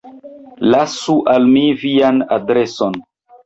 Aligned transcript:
Lasu 0.75 1.19
al 1.35 1.47
mi 1.51 1.65
vian 1.85 2.21
adreson. 2.41 3.01